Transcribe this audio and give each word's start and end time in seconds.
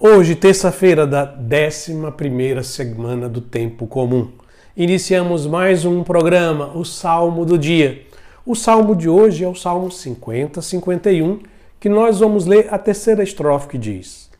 Hoje, 0.00 0.36
terça-feira 0.36 1.04
da 1.04 1.24
11 1.24 2.62
semana 2.62 3.28
do 3.28 3.40
Tempo 3.40 3.84
Comum, 3.84 4.30
iniciamos 4.76 5.44
mais 5.44 5.84
um 5.84 6.04
programa, 6.04 6.70
o 6.72 6.84
Salmo 6.84 7.44
do 7.44 7.58
Dia. 7.58 8.06
O 8.46 8.54
salmo 8.54 8.94
de 8.94 9.08
hoje 9.08 9.42
é 9.42 9.48
o 9.48 9.56
Salmo 9.56 9.90
50, 9.90 10.62
51, 10.62 11.40
que 11.80 11.88
nós 11.88 12.20
vamos 12.20 12.46
ler 12.46 12.72
a 12.72 12.78
terceira 12.78 13.24
estrofe 13.24 13.66
que 13.66 13.76
diz: 13.76 14.30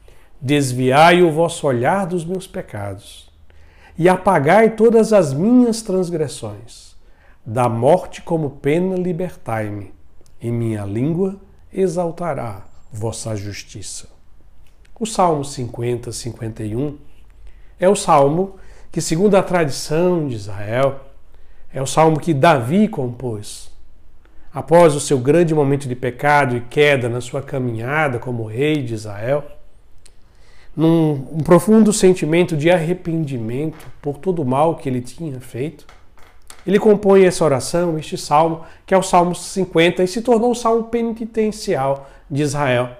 Desviai 0.40 1.22
o 1.22 1.32
vosso 1.32 1.66
olhar 1.66 2.06
dos 2.06 2.24
meus 2.24 2.46
pecados 2.46 3.28
e 3.98 4.08
apagai 4.08 4.76
todas 4.76 5.12
as 5.12 5.34
minhas 5.34 5.82
transgressões. 5.82 6.96
Da 7.44 7.68
morte 7.68 8.22
como 8.22 8.50
pena 8.50 8.94
libertai-me, 8.94 9.92
e 10.40 10.52
minha 10.52 10.84
língua 10.84 11.34
exaltará 11.72 12.64
vossa 12.92 13.34
justiça. 13.34 14.17
O 15.00 15.06
Salmo 15.06 15.44
50, 15.44 16.10
51 16.10 16.98
é 17.78 17.88
o 17.88 17.94
salmo 17.94 18.56
que, 18.90 19.00
segundo 19.00 19.36
a 19.36 19.42
tradição 19.44 20.26
de 20.26 20.34
Israel, 20.34 21.00
é 21.72 21.80
o 21.80 21.86
salmo 21.86 22.18
que 22.18 22.34
Davi 22.34 22.88
compôs. 22.88 23.70
Após 24.52 24.96
o 24.96 25.00
seu 25.00 25.18
grande 25.18 25.54
momento 25.54 25.86
de 25.86 25.94
pecado 25.94 26.56
e 26.56 26.60
queda 26.62 27.08
na 27.08 27.20
sua 27.20 27.40
caminhada 27.40 28.18
como 28.18 28.44
rei 28.44 28.82
de 28.82 28.94
Israel, 28.94 29.44
num 30.76 31.28
um 31.30 31.44
profundo 31.44 31.92
sentimento 31.92 32.56
de 32.56 32.68
arrependimento 32.68 33.86
por 34.02 34.18
todo 34.18 34.42
o 34.42 34.44
mal 34.44 34.74
que 34.74 34.88
ele 34.88 35.00
tinha 35.00 35.40
feito, 35.40 35.86
ele 36.66 36.80
compõe 36.80 37.24
essa 37.24 37.44
oração, 37.44 37.96
este 38.00 38.18
salmo, 38.18 38.62
que 38.84 38.92
é 38.92 38.98
o 38.98 39.02
Salmo 39.02 39.32
50, 39.32 40.02
e 40.02 40.08
se 40.08 40.22
tornou 40.22 40.50
o 40.50 40.56
salmo 40.56 40.84
penitencial 40.84 42.10
de 42.28 42.42
Israel. 42.42 42.97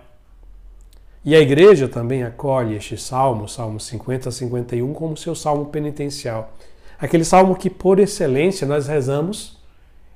E 1.24 1.34
a 1.34 1.40
igreja 1.40 1.88
também 1.88 2.22
acolhe 2.22 2.76
este 2.76 2.96
salmo, 2.96 3.48
Salmo 3.48 3.80
50 3.80 4.28
a 4.28 4.32
51, 4.32 4.92
como 4.94 5.16
seu 5.16 5.34
salmo 5.34 5.66
penitencial. 5.66 6.52
Aquele 6.98 7.24
salmo 7.24 7.56
que, 7.56 7.68
por 7.68 7.98
excelência, 7.98 8.66
nós 8.66 8.86
rezamos 8.86 9.58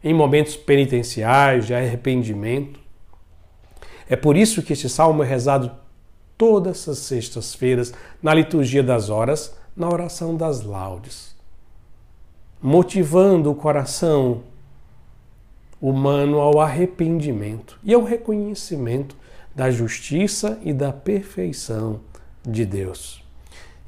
em 0.03 0.13
momentos 0.13 0.57
penitenciais, 0.57 1.67
de 1.67 1.75
arrependimento. 1.75 2.81
É 4.09 4.17
por 4.17 4.37
isso 4.37 4.63
que 4.63 4.73
este 4.73 4.89
salmo 4.89 5.23
é 5.23 5.27
rezado 5.27 5.71
todas 6.37 6.89
as 6.89 6.99
sextas-feiras 6.99 7.95
na 8.21 8.35
liturgia 8.35 8.83
das 8.83 9.11
horas, 9.11 9.55
na 9.77 9.89
oração 9.89 10.37
das 10.37 10.63
laudes, 10.63 11.35
motivando 12.61 13.51
o 13.51 13.55
coração 13.55 14.43
humano 15.81 16.39
ao 16.39 16.61
arrependimento 16.61 17.79
e 17.83 17.95
ao 17.95 18.03
reconhecimento 18.03 19.17
da 19.55 19.71
justiça 19.71 20.59
e 20.63 20.73
da 20.73 20.93
perfeição 20.93 22.01
de 22.47 22.65
Deus. 22.65 23.23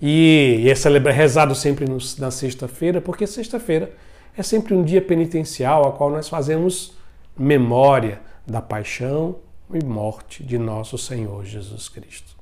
E 0.00 0.66
é 0.68 1.12
rezado 1.12 1.54
sempre 1.54 1.86
na 2.18 2.30
sexta-feira, 2.30 3.00
porque 3.00 3.26
sexta-feira 3.26 3.92
é 4.36 4.42
sempre 4.42 4.74
um 4.74 4.82
dia 4.82 5.00
penitencial, 5.00 5.88
a 5.88 5.92
qual 5.92 6.10
nós 6.10 6.28
fazemos 6.28 6.94
memória 7.36 8.20
da 8.46 8.60
paixão 8.60 9.36
e 9.72 9.82
morte 9.82 10.42
de 10.42 10.58
nosso 10.58 10.98
Senhor 10.98 11.44
Jesus 11.44 11.88
Cristo. 11.88 12.36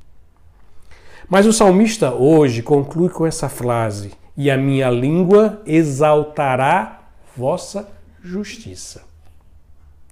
Mas 1.29 1.47
o 1.47 1.53
salmista 1.53 2.13
hoje 2.13 2.63
conclui 2.63 3.09
com 3.09 3.27
essa 3.27 3.49
frase: 3.49 4.13
E 4.37 4.51
a 4.51 4.57
minha 4.57 4.91
língua 4.91 5.63
exaltará 5.65 7.03
vossa 7.37 7.89
justiça. 8.23 9.05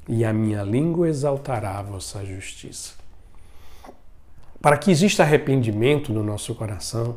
E 0.08 0.24
a 0.24 0.32
minha 0.32 0.62
língua 0.62 1.08
exaltará 1.08 1.80
vossa 1.82 2.24
justiça. 2.24 2.99
Para 4.60 4.76
que 4.76 4.90
exista 4.90 5.22
arrependimento 5.22 6.12
no 6.12 6.22
nosso 6.22 6.54
coração, 6.54 7.16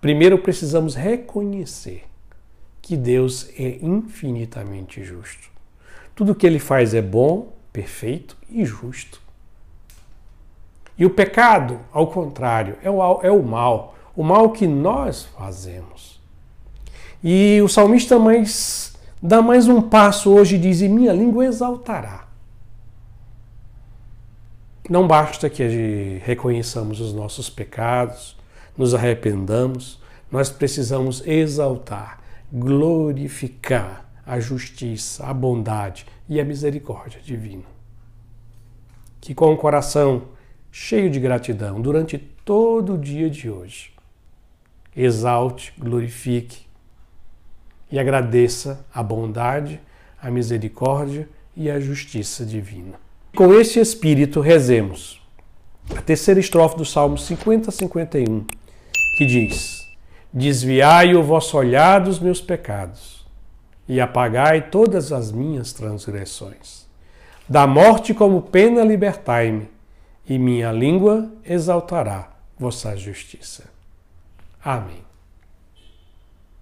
primeiro 0.00 0.38
precisamos 0.38 0.94
reconhecer 0.94 2.04
que 2.82 2.96
Deus 2.96 3.48
é 3.58 3.78
infinitamente 3.80 5.02
justo. 5.02 5.48
Tudo 6.14 6.34
que 6.34 6.46
ele 6.46 6.58
faz 6.58 6.92
é 6.92 7.00
bom, 7.00 7.52
perfeito 7.72 8.36
e 8.50 8.64
justo. 8.64 9.22
E 10.98 11.06
o 11.06 11.10
pecado, 11.10 11.80
ao 11.90 12.08
contrário, 12.08 12.76
é 12.82 12.90
o, 12.90 13.20
é 13.22 13.30
mal, 13.42 13.94
o 14.14 14.22
mal 14.22 14.50
que 14.50 14.66
nós 14.66 15.24
fazemos. 15.24 16.20
E 17.24 17.60
o 17.62 17.68
salmista 17.68 18.18
mais, 18.18 18.94
dá 19.22 19.40
mais 19.40 19.68
um 19.68 19.80
passo 19.80 20.30
hoje 20.30 20.56
e 20.56 20.58
diz: 20.58 20.82
E 20.82 20.88
minha 20.88 21.12
língua 21.12 21.46
exaltará. 21.46 22.21
Não 24.90 25.06
basta 25.06 25.48
que 25.48 26.20
reconheçamos 26.24 27.00
os 27.00 27.12
nossos 27.12 27.48
pecados, 27.48 28.36
nos 28.76 28.94
arrependamos, 28.94 30.00
nós 30.30 30.50
precisamos 30.50 31.24
exaltar, 31.24 32.20
glorificar 32.52 34.10
a 34.26 34.40
justiça, 34.40 35.24
a 35.24 35.32
bondade 35.32 36.04
e 36.28 36.40
a 36.40 36.44
misericórdia 36.44 37.20
divina. 37.20 37.64
Que 39.20 39.34
com 39.34 39.52
o 39.52 39.56
coração 39.56 40.28
cheio 40.70 41.08
de 41.08 41.20
gratidão 41.20 41.80
durante 41.80 42.18
todo 42.18 42.94
o 42.94 42.98
dia 42.98 43.30
de 43.30 43.48
hoje, 43.48 43.92
exalte, 44.96 45.72
glorifique 45.78 46.66
e 47.88 48.00
agradeça 48.00 48.84
a 48.92 49.00
bondade, 49.00 49.80
a 50.20 50.28
misericórdia 50.28 51.28
e 51.54 51.70
a 51.70 51.78
justiça 51.78 52.44
divina. 52.44 52.98
Com 53.42 53.52
este 53.54 53.80
espírito, 53.80 54.40
rezemos 54.40 55.20
a 55.96 56.00
terceira 56.00 56.38
estrofe 56.38 56.76
do 56.76 56.84
Salmo 56.84 57.18
50 57.18 57.70
a 57.70 57.72
51, 57.72 58.46
que 59.18 59.26
diz: 59.26 59.84
Desviai 60.32 61.16
o 61.16 61.24
vosso 61.24 61.58
olhar 61.58 62.02
dos 62.02 62.20
meus 62.20 62.40
pecados 62.40 63.26
e 63.88 64.00
apagai 64.00 64.70
todas 64.70 65.10
as 65.10 65.32
minhas 65.32 65.72
transgressões. 65.72 66.86
Da 67.48 67.66
morte 67.66 68.14
como 68.14 68.42
pena 68.42 68.84
libertai-me, 68.84 69.68
e 70.24 70.38
minha 70.38 70.70
língua 70.70 71.28
exaltará 71.44 72.30
vossa 72.56 72.96
justiça. 72.96 73.64
Amém. 74.64 75.11